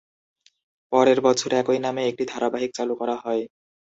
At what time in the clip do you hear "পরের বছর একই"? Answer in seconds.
0.91-1.79